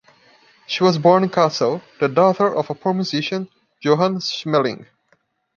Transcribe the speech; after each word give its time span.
She 0.65 0.83
was 0.83 0.97
born 0.97 1.21
in 1.23 1.29
Kassel, 1.29 1.83
the 1.99 2.07
daughter 2.09 2.51
of 2.55 2.71
a 2.71 2.73
poor 2.73 2.91
musician, 2.91 3.49
Johann 3.81 4.19
Schmeling. 4.19 4.87